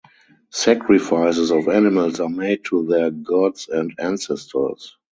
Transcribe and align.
Sacrifices 0.49 1.51
of 1.51 1.67
animals 1.67 2.19
are 2.19 2.27
made 2.27 2.65
to 2.65 2.87
their 2.87 3.11
gods 3.11 3.69
and 3.69 3.93
ancestors. 3.99 4.97